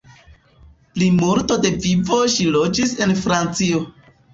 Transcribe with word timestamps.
Plimulto 0.95 1.59
de 1.67 1.75
vivo 1.85 2.21
ŝi 2.39 2.51
loĝis 2.59 2.99
en 3.07 3.19
Francio. 3.25 3.89